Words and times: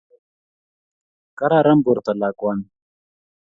Kararan 1.37 1.79
bortop 1.85 2.17
lakwani 2.21 2.65